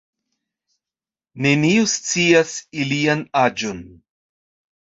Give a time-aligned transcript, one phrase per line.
[1.47, 3.87] Neniu scias ilian aĝon.